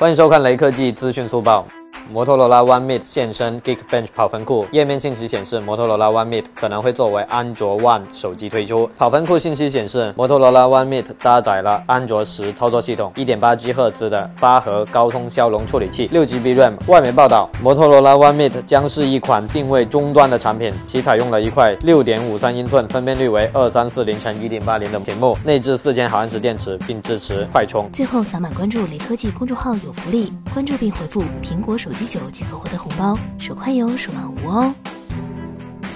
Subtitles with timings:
[0.00, 1.66] 欢迎收看雷科技资讯速报。
[2.08, 8.88] 摩托罗拉 One Meet 现身 Geekbench 跑分库，页面信息显示，摩托罗拉 One Meet 可能会作为安卓 One 手机推出。
[8.96, 16.74] 跑分库信息显示，摩托罗拉 One Meet 搭载了安卓十操作系统，1.8G 赫兹的八核高通骁龙处理器，6GB RAM。
[16.86, 27.88] 外媒报道，摩托罗拉 One Meet 将是一款定位中端的产品，其采用了一块6.53英寸、分辨率为2340乘1.80的屏幕，内置4000毫安时电池，并支持快充。
[27.92, 34.74] 最后扫码关注雷科技公众号有福利，关注并回复苹果手机九即可获得红包，手快有，手慢无哦。